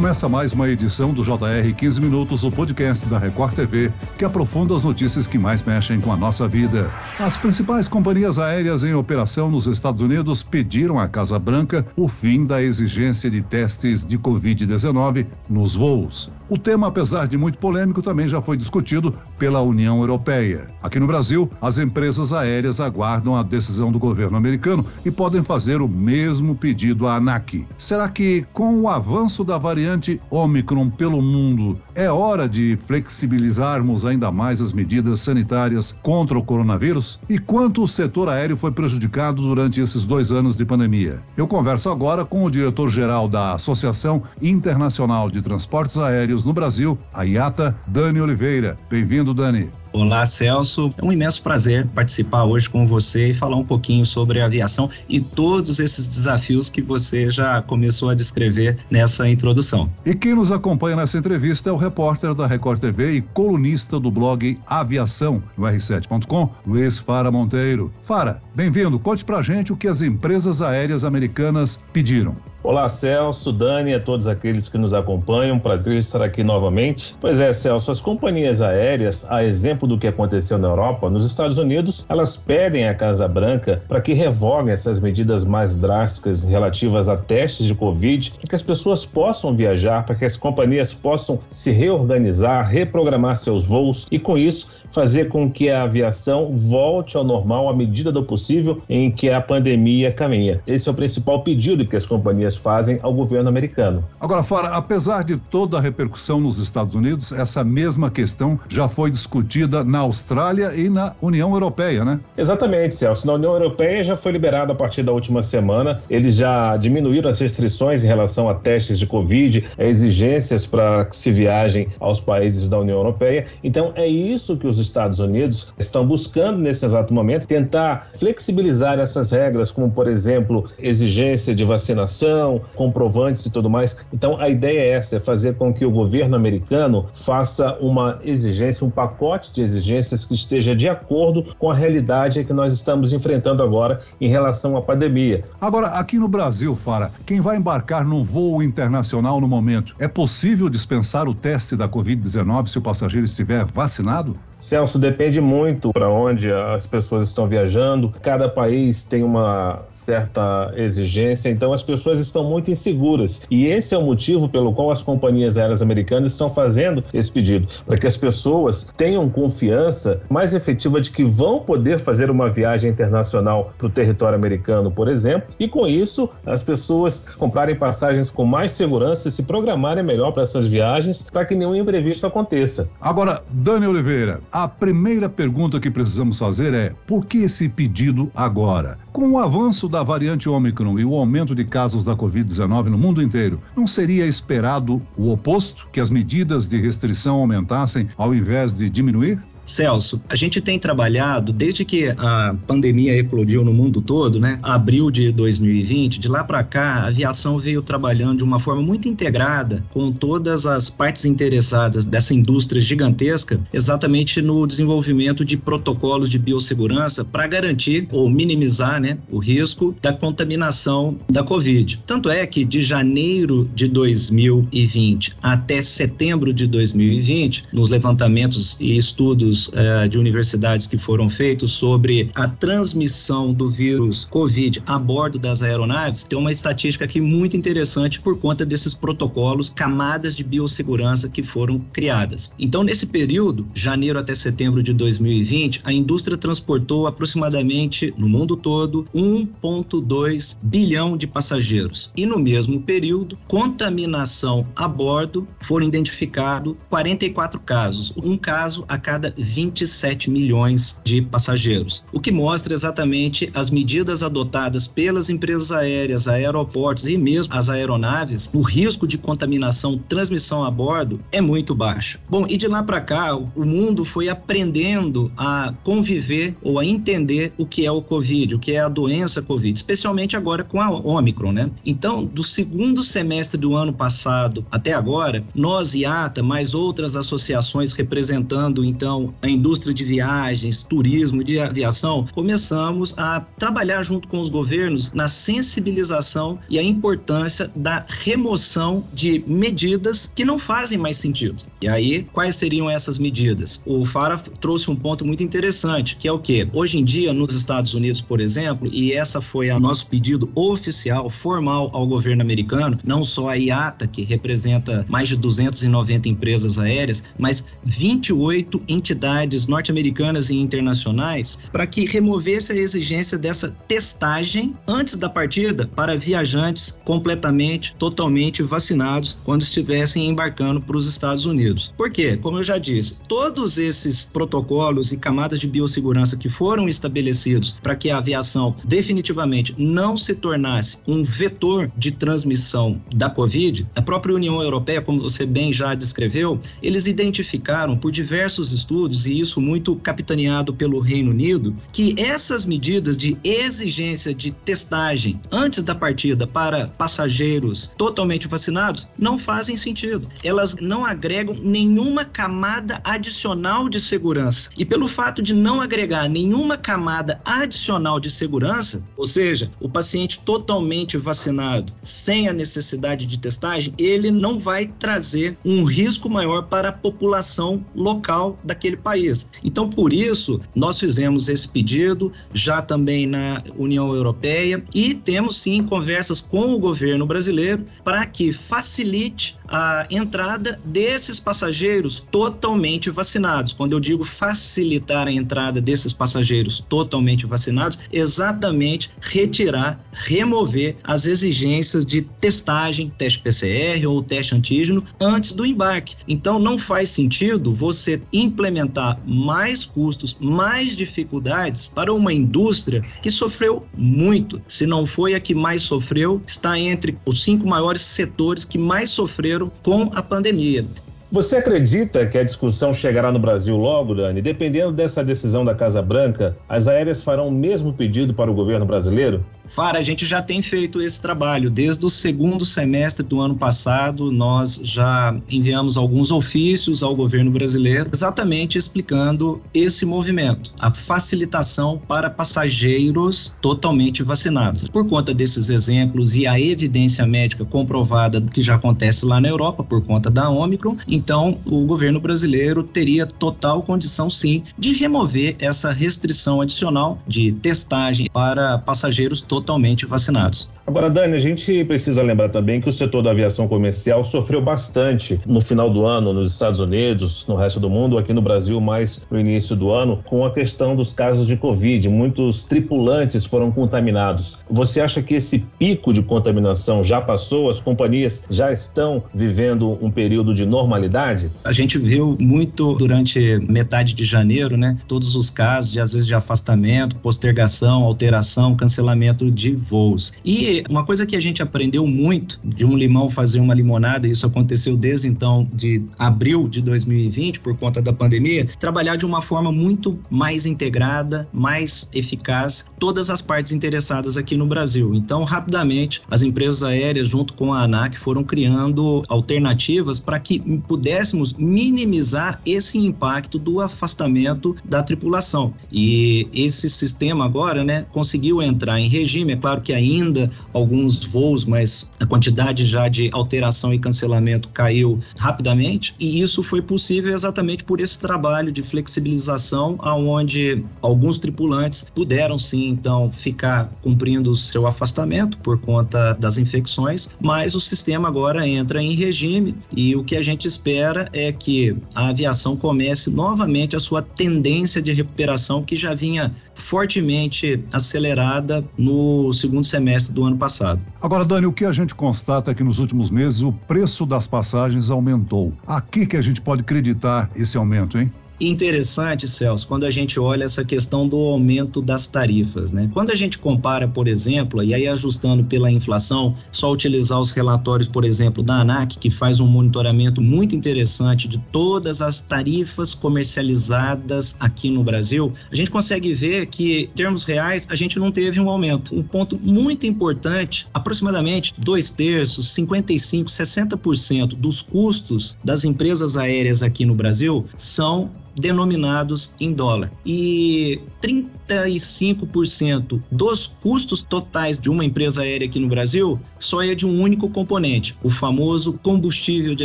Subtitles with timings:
[0.00, 4.74] Começa mais uma edição do JR 15 Minutos, o podcast da Record TV, que aprofunda
[4.74, 6.90] as notícias que mais mexem com a nossa vida.
[7.18, 12.46] As principais companhias aéreas em operação nos Estados Unidos pediram à Casa Branca o fim
[12.46, 16.30] da exigência de testes de Covid-19 nos voos.
[16.48, 20.66] O tema, apesar de muito polêmico, também já foi discutido pela União Europeia.
[20.82, 25.82] Aqui no Brasil, as empresas aéreas aguardam a decisão do governo americano e podem fazer
[25.82, 27.66] o mesmo pedido à ANAC.
[27.76, 29.89] Será que, com o avanço da variante
[30.30, 37.18] Omicron pelo mundo, é hora de flexibilizarmos ainda mais as medidas sanitárias contra o coronavírus?
[37.28, 41.22] E quanto o setor aéreo foi prejudicado durante esses dois anos de pandemia?
[41.36, 47.24] Eu converso agora com o diretor-geral da Associação Internacional de Transportes Aéreos no Brasil, a
[47.24, 48.76] IATA, Dani Oliveira.
[48.88, 49.79] Bem-vindo, Dani.
[49.92, 50.94] Olá, Celso.
[50.96, 55.20] É um imenso prazer participar hoje com você e falar um pouquinho sobre aviação e
[55.20, 59.90] todos esses desafios que você já começou a descrever nessa introdução.
[60.06, 64.12] E quem nos acompanha nessa entrevista é o repórter da Record TV e colunista do
[64.12, 67.92] blog Aviação, no R7.com, Luiz Fara Monteiro.
[68.02, 68.98] Fara, bem-vindo.
[68.98, 72.36] Conte pra gente o que as empresas aéreas americanas pediram.
[72.62, 75.58] Olá, Celso, Dani, a todos aqueles que nos acompanham.
[75.58, 77.14] Prazer estar aqui novamente.
[77.18, 81.56] Pois é, Celso, as companhias aéreas, a exemplo do que aconteceu na Europa, nos Estados
[81.56, 87.16] Unidos, elas pedem à Casa Branca para que revoguem essas medidas mais drásticas relativas a
[87.16, 91.70] testes de Covid, para que as pessoas possam viajar, para que as companhias possam se
[91.70, 97.68] reorganizar, reprogramar seus voos e, com isso, fazer com que a aviação volte ao normal
[97.68, 100.60] à medida do possível em que a pandemia caminha.
[100.66, 104.04] Esse é o principal pedido que as companhias fazem ao governo americano.
[104.20, 109.10] Agora, fora, apesar de toda a repercussão nos Estados Unidos, essa mesma questão já foi
[109.10, 112.20] discutida na Austrália e na União Europeia, né?
[112.36, 113.26] Exatamente, Celso.
[113.26, 116.00] Na União Europeia já foi liberado a partir da última semana.
[116.08, 121.30] Eles já diminuíram as restrições em relação a testes de Covid, exigências para que se
[121.30, 123.46] viajem aos países da União Europeia.
[123.62, 129.30] Então, é isso que os Estados Unidos estão buscando nesse exato momento, tentar flexibilizar essas
[129.30, 133.96] regras, como, por exemplo, exigência de vacinação comprovantes e tudo mais.
[134.12, 138.86] Então a ideia é essa, é fazer com que o governo americano faça uma exigência,
[138.86, 143.62] um pacote de exigências que esteja de acordo com a realidade que nós estamos enfrentando
[143.62, 145.44] agora em relação à pandemia.
[145.60, 150.68] Agora, aqui no Brasil, Fara, quem vai embarcar num voo internacional no momento, é possível
[150.68, 154.36] dispensar o teste da Covid-19 se o passageiro estiver vacinado?
[154.60, 158.12] Celso, depende muito para onde as pessoas estão viajando.
[158.22, 163.40] Cada país tem uma certa exigência, então as pessoas estão muito inseguras.
[163.50, 167.66] E esse é o motivo pelo qual as companhias aéreas americanas estão fazendo esse pedido,
[167.86, 172.90] para que as pessoas tenham confiança mais efetiva de que vão poder fazer uma viagem
[172.90, 178.44] internacional para o território americano, por exemplo, e com isso as pessoas comprarem passagens com
[178.44, 182.88] mais segurança e se programarem melhor para essas viagens, para que nenhum imprevisto aconteça.
[183.00, 188.98] Agora, Dani Oliveira, a primeira pergunta que precisamos fazer é: por que esse pedido agora?
[189.12, 193.22] Com o avanço da variante Ômicron e o aumento de casos da Covid-19 no mundo
[193.22, 195.88] inteiro, não seria esperado o oposto?
[195.92, 199.40] Que as medidas de restrição aumentassem ao invés de diminuir?
[199.70, 204.58] Celso, a gente tem trabalhado desde que a pandemia eclodiu no mundo todo, né?
[204.62, 209.08] Abril de 2020, de lá para cá, a aviação veio trabalhando de uma forma muito
[209.08, 216.38] integrada com todas as partes interessadas dessa indústria gigantesca, exatamente no desenvolvimento de protocolos de
[216.38, 222.02] biossegurança para garantir ou minimizar, né, o risco da contaminação da Covid.
[222.06, 229.59] Tanto é que de janeiro de 2020 até setembro de 2020, nos levantamentos e estudos
[229.60, 235.38] estudos uh, de universidades que foram feitos sobre a transmissão do vírus Covid a bordo
[235.38, 241.28] das aeronaves, tem uma estatística aqui muito interessante por conta desses protocolos, camadas de biossegurança
[241.28, 242.50] que foram criadas.
[242.58, 249.06] Então, nesse período, janeiro até setembro de 2020, a indústria transportou aproximadamente no mundo todo
[249.14, 252.10] 1,2 bilhão de passageiros.
[252.16, 259.34] E no mesmo período, contaminação a bordo foram identificados 44 casos, um caso a cada
[259.50, 267.06] 27 milhões de passageiros, o que mostra exatamente as medidas adotadas pelas empresas aéreas, aeroportos
[267.06, 272.20] e mesmo as aeronaves, o risco de contaminação, transmissão a bordo é muito baixo.
[272.28, 277.52] Bom, e de lá para cá, o mundo foi aprendendo a conviver ou a entender
[277.58, 280.90] o que é o Covid, o que é a doença Covid, especialmente agora com a
[280.90, 281.70] Omicron, né?
[281.84, 288.84] Então, do segundo semestre do ano passado até agora, nós, IATA, mais outras associações representando
[288.84, 295.12] então a indústria de viagens, turismo, de aviação, começamos a trabalhar junto com os governos
[295.12, 301.64] na sensibilização e a importância da remoção de medidas que não fazem mais sentido.
[301.80, 303.80] E aí, quais seriam essas medidas?
[303.86, 306.68] O Fara trouxe um ponto muito interessante, que é o que?
[306.72, 311.30] Hoje em dia, nos Estados Unidos, por exemplo, e essa foi o nosso pedido oficial,
[311.30, 317.24] formal ao governo americano, não só a IATA, que representa mais de 290 empresas aéreas,
[317.38, 319.19] mas 28 entidades
[319.68, 326.96] norte-americanas e internacionais, para que removesse a exigência dessa testagem antes da partida para viajantes
[327.04, 331.92] completamente, totalmente vacinados quando estivessem embarcando para os Estados Unidos.
[331.96, 332.36] Por quê?
[332.36, 337.96] Como eu já disse, todos esses protocolos e camadas de biossegurança que foram estabelecidos para
[337.96, 344.34] que a aviação definitivamente não se tornasse um vetor de transmissão da Covid, a própria
[344.34, 349.96] União Europeia, como você bem já descreveu, eles identificaram por diversos estudos, e isso muito
[349.96, 356.88] capitaneado pelo Reino Unido, que essas medidas de exigência de testagem antes da partida para
[356.88, 360.28] passageiros totalmente vacinados não fazem sentido.
[360.42, 364.70] Elas não agregam nenhuma camada adicional de segurança.
[364.76, 370.40] E pelo fato de não agregar nenhuma camada adicional de segurança, ou seja, o paciente
[370.40, 376.88] totalmente vacinado sem a necessidade de testagem, ele não vai trazer um risco maior para
[376.88, 379.48] a população local daquele país.
[379.64, 385.82] Então, por isso, nós fizemos esse pedido já também na União Europeia e temos sim
[385.82, 393.72] conversas com o governo brasileiro para que facilite a entrada desses passageiros totalmente vacinados.
[393.72, 402.04] Quando eu digo facilitar a entrada desses passageiros totalmente vacinados, exatamente retirar, remover as exigências
[402.04, 406.16] de testagem, teste PCR ou teste antígeno antes do embarque.
[406.26, 413.86] Então não faz sentido você implementar mais custos, mais dificuldades para uma indústria que sofreu
[413.96, 414.60] muito.
[414.66, 419.10] Se não foi a que mais sofreu, está entre os cinco maiores setores que mais
[419.10, 420.84] sofreram com a pandemia.
[421.32, 424.42] Você acredita que a discussão chegará no Brasil logo, Dani?
[424.42, 428.84] Dependendo dessa decisão da Casa Branca, as aéreas farão o mesmo pedido para o governo
[428.84, 429.44] brasileiro?
[429.70, 431.70] Fara, a gente já tem feito esse trabalho.
[431.70, 438.10] Desde o segundo semestre do ano passado, nós já enviamos alguns ofícios ao governo brasileiro,
[438.12, 444.88] exatamente explicando esse movimento, a facilitação para passageiros totalmente vacinados.
[444.88, 449.84] Por conta desses exemplos e a evidência médica comprovada que já acontece lá na Europa,
[449.84, 455.92] por conta da Omicron, então o governo brasileiro teria total condição, sim, de remover essa
[455.92, 460.68] restrição adicional de testagem para passageiros totalmente totalmente vacinados.
[460.86, 465.40] Agora, Dani, a gente precisa lembrar também que o setor da aviação comercial sofreu bastante
[465.46, 469.24] no final do ano nos Estados Unidos, no resto do mundo, aqui no Brasil, mais
[469.30, 472.08] no início do ano, com a questão dos casos de Covid.
[472.08, 474.58] Muitos tripulantes foram contaminados.
[474.68, 477.70] Você acha que esse pico de contaminação já passou?
[477.70, 481.50] As companhias já estão vivendo um período de normalidade?
[481.62, 484.96] A gente viu muito durante metade de janeiro, né?
[485.06, 490.32] Todos os casos de às vezes de afastamento, postergação, alteração, cancelamento de voos.
[490.44, 494.46] E uma coisa que a gente aprendeu muito de um limão fazer uma limonada, isso
[494.46, 499.72] aconteceu desde então de abril de 2020 por conta da pandemia, trabalhar de uma forma
[499.72, 505.14] muito mais integrada, mais eficaz, todas as partes interessadas aqui no Brasil.
[505.14, 511.52] Então, rapidamente, as empresas aéreas junto com a ANAC foram criando alternativas para que pudéssemos
[511.54, 515.72] minimizar esse impacto do afastamento da tripulação.
[515.92, 521.64] E esse sistema agora, né, conseguiu entrar em regime, é claro que ainda alguns voos,
[521.64, 527.84] mas a quantidade já de alteração e cancelamento caiu rapidamente, e isso foi possível exatamente
[527.84, 534.86] por esse trabalho de flexibilização, aonde alguns tripulantes puderam sim, então, ficar cumprindo o seu
[534.86, 540.36] afastamento por conta das infecções, mas o sistema agora entra em regime e o que
[540.36, 545.96] a gente espera é que a aviação comece novamente a sua tendência de recuperação que
[545.96, 549.19] já vinha fortemente acelerada no
[549.52, 551.00] segundo semestre do ano passado.
[551.20, 554.46] Agora, Dani, o que a gente constata é que nos últimos meses o preço das
[554.46, 555.72] passagens aumentou.
[555.86, 558.30] Aqui que a gente pode acreditar esse aumento, hein?
[558.60, 563.08] Interessante, Celso, quando a gente olha essa questão do aumento das tarifas, né?
[563.12, 568.08] Quando a gente compara, por exemplo, e aí ajustando pela inflação, só utilizar os relatórios,
[568.08, 574.56] por exemplo, da ANAC, que faz um monitoramento muito interessante de todas as tarifas comercializadas
[574.60, 578.60] aqui no Brasil, a gente consegue ver que, em termos reais, a gente não teve
[578.60, 579.14] um aumento.
[579.14, 587.04] Um ponto muito importante, aproximadamente dois terços, 55, 60% dos custos das empresas aéreas aqui
[587.04, 590.10] no Brasil são denominados em dólar.
[590.24, 597.06] E 35% dos custos totais de uma empresa aérea aqui no Brasil só é de
[597.06, 599.84] um único componente, o famoso combustível de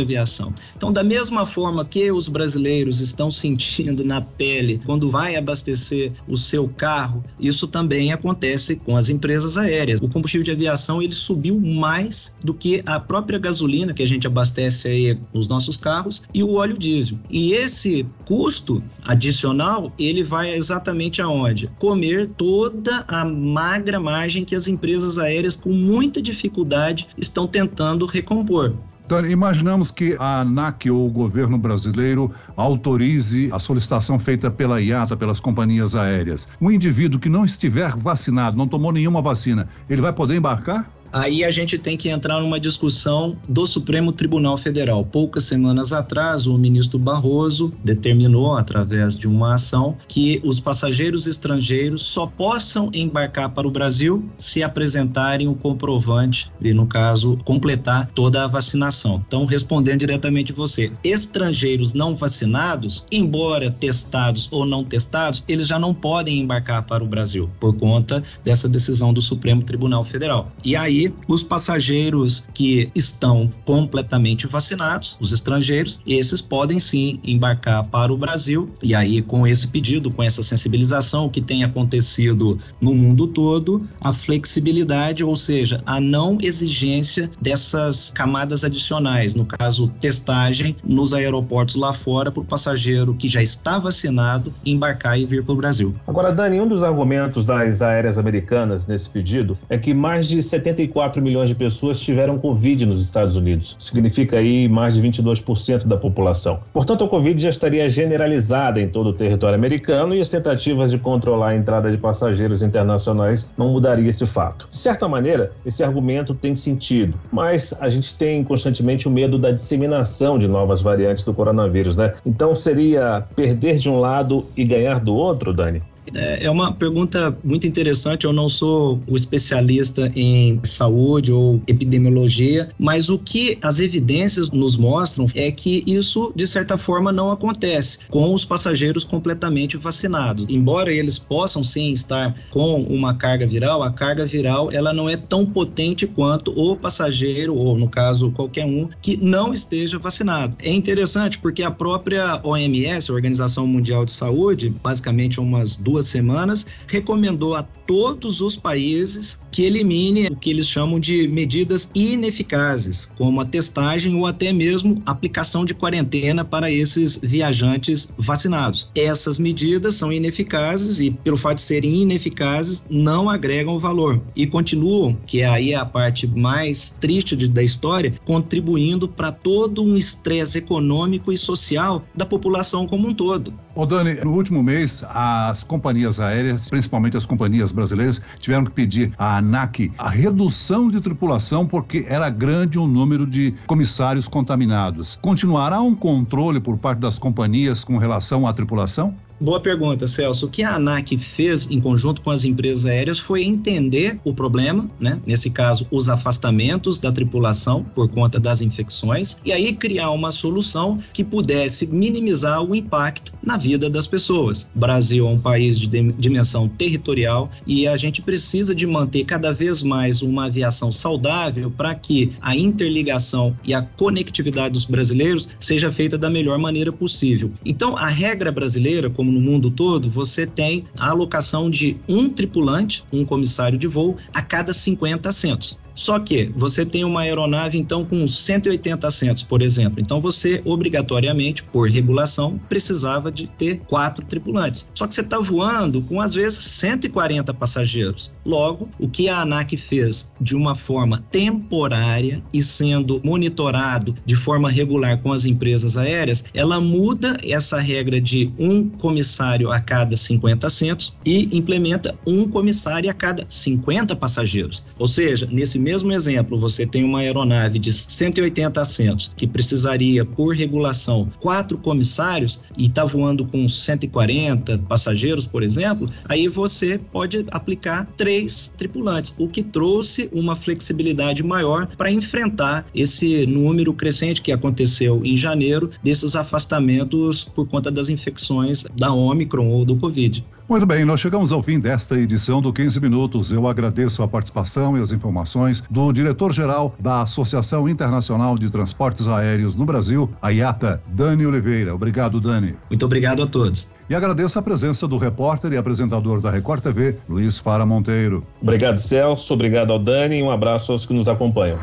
[0.00, 0.52] aviação.
[0.76, 6.36] Então, da mesma forma que os brasileiros estão sentindo na pele quando vai abastecer o
[6.36, 10.00] seu carro, isso também acontece com as empresas aéreas.
[10.00, 14.26] O combustível de aviação ele subiu mais do que a própria gasolina que a gente
[14.26, 17.18] abastece aí os nossos carros e o óleo diesel.
[17.30, 18.55] E esse custo
[19.04, 21.68] adicional, ele vai exatamente aonde?
[21.78, 28.74] Comer toda a magra margem que as empresas aéreas com muita dificuldade estão tentando recompor.
[29.06, 35.16] Então, imaginamos que a ANAC ou o governo brasileiro autorize a solicitação feita pela IATA,
[35.16, 36.48] pelas companhias aéreas.
[36.60, 40.90] Um indivíduo que não estiver vacinado, não tomou nenhuma vacina, ele vai poder embarcar?
[41.12, 45.04] Aí a gente tem que entrar numa discussão do Supremo Tribunal Federal.
[45.04, 52.02] Poucas semanas atrás, o ministro Barroso determinou, através de uma ação, que os passageiros estrangeiros
[52.02, 58.44] só possam embarcar para o Brasil se apresentarem o comprovante e, no caso, completar toda
[58.44, 59.22] a vacinação.
[59.26, 65.94] Então, respondendo diretamente você, estrangeiros não vacinados, embora testados ou não testados, eles já não
[65.94, 70.50] podem embarcar para o Brasil por conta dessa decisão do Supremo Tribunal Federal.
[70.64, 77.84] E aí aí os passageiros que estão completamente vacinados, os estrangeiros, esses podem sim embarcar
[77.84, 78.70] para o Brasil.
[78.82, 84.12] E aí, com esse pedido, com essa sensibilização que tem acontecido no mundo todo, a
[84.12, 91.92] flexibilidade, ou seja, a não exigência dessas camadas adicionais, no caso, testagem nos aeroportos lá
[91.92, 95.94] fora para o passageiro que já está vacinado embarcar e vir para o Brasil.
[96.06, 100.85] Agora, Dani, um dos argumentos das aéreas americanas nesse pedido é que mais de 70
[100.86, 103.76] 34 milhões de pessoas tiveram Covid nos Estados Unidos.
[103.78, 106.60] Significa aí mais de 22% da população.
[106.72, 110.98] Portanto, a Covid já estaria generalizada em todo o território americano e as tentativas de
[110.98, 114.68] controlar a entrada de passageiros internacionais não mudaria esse fato.
[114.70, 119.50] De certa maneira, esse argumento tem sentido, mas a gente tem constantemente o medo da
[119.50, 122.14] disseminação de novas variantes do coronavírus, né?
[122.24, 125.82] Então seria perder de um lado e ganhar do outro, Dani?
[126.14, 128.24] É, é uma pergunta muito interessante.
[128.24, 134.76] Eu não sou o especialista em saúde ou epidemiologia, mas o que as evidências nos
[134.76, 140.46] mostram é que isso, de certa forma, não acontece com os passageiros completamente vacinados.
[140.48, 145.16] Embora eles possam sim estar com uma carga viral, a carga viral ela não é
[145.16, 150.56] tão potente quanto o passageiro, ou no caso qualquer um, que não esteja vacinado.
[150.62, 156.66] É interessante porque a própria OMS, Organização Mundial de Saúde, basicamente umas duas duas semanas,
[156.86, 163.40] recomendou a todos os países que elimine o que eles chamam de medidas ineficazes, como
[163.40, 168.90] a testagem ou até mesmo aplicação de quarentena para esses viajantes vacinados.
[168.94, 175.16] Essas medidas são ineficazes e, pelo fato de serem ineficazes, não agregam valor e continuam,
[175.26, 180.58] que é aí a parte mais triste de, da história, contribuindo para todo um estresse
[180.58, 183.54] econômico e social da população como um todo.
[183.74, 185.85] Ô Dani, no último mês, as companhias
[186.20, 192.04] aéreas, principalmente as companhias brasileiras, tiveram que pedir à ANAC a redução de tripulação porque
[192.08, 195.18] era grande o número de comissários contaminados.
[195.22, 199.14] Continuará um controle por parte das companhias com relação à tripulação?
[199.38, 200.46] Boa pergunta, Celso.
[200.46, 204.88] O que a ANAC fez em conjunto com as empresas aéreas foi entender o problema,
[204.98, 205.20] né?
[205.26, 210.98] Nesse caso, os afastamentos da tripulação por conta das infecções, e aí criar uma solução
[211.12, 214.66] que pudesse minimizar o impacto na vida das pessoas.
[214.74, 219.52] O Brasil é um país de dimensão territorial e a gente precisa de manter cada
[219.52, 225.92] vez mais uma aviação saudável para que a interligação e a conectividade dos brasileiros seja
[225.92, 227.50] feita da melhor maneira possível.
[227.66, 232.28] Então, a regra brasileira, como como no mundo todo, você tem a alocação de um
[232.28, 235.76] tripulante, um comissário de voo, a cada 50 assentos.
[235.96, 239.98] Só que você tem uma aeronave então com 180 assentos, por exemplo.
[239.98, 244.86] Então você obrigatoriamente, por regulação, precisava de ter quatro tripulantes.
[244.94, 248.30] Só que você está voando com às vezes 140 passageiros.
[248.44, 254.70] Logo, o que a ANAC fez de uma forma temporária e sendo monitorado de forma
[254.70, 260.14] regular com as empresas aéreas, ela muda essa regra de um comissário comissário a cada
[260.14, 264.84] 50 assentos e implementa um comissário a cada 50 passageiros.
[264.98, 270.54] Ou seja, nesse mesmo exemplo, você tem uma aeronave de 180 assentos que precisaria, por
[270.54, 278.06] regulação, quatro comissários e está voando com 140 passageiros, por exemplo, aí você pode aplicar
[278.18, 285.22] três tripulantes, o que trouxe uma flexibilidade maior para enfrentar esse número crescente que aconteceu
[285.24, 290.44] em janeiro desses afastamentos por conta das infecções da Omicron ou do Covid.
[290.68, 293.52] Muito bem, nós chegamos ao fim desta edição do 15 Minutos.
[293.52, 299.76] Eu agradeço a participação e as informações do diretor-geral da Associação Internacional de Transportes Aéreos
[299.76, 301.94] no Brasil, a IATA, Dani Oliveira.
[301.94, 302.74] Obrigado, Dani.
[302.90, 303.88] Muito obrigado a todos.
[304.08, 308.44] E agradeço a presença do repórter e apresentador da Record TV, Luiz Fara Monteiro.
[308.62, 309.52] Obrigado, Celso.
[309.52, 311.78] Obrigado ao Dani e um abraço aos que nos acompanham.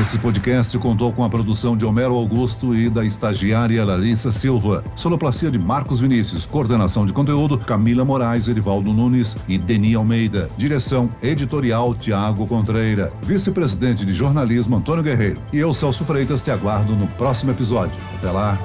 [0.00, 4.82] Esse podcast contou com a produção de Homero Augusto e da estagiária Larissa Silva.
[4.94, 6.46] Sonoplastia de Marcos Vinícius.
[6.46, 10.50] Coordenação de conteúdo, Camila Moraes, Erivaldo Nunes e Deni Almeida.
[10.56, 13.12] Direção editorial, Tiago Contreira.
[13.22, 15.40] Vice-presidente de jornalismo, Antônio Guerreiro.
[15.52, 17.96] E eu, Celso Freitas, te aguardo no próximo episódio.
[18.18, 18.58] Até lá.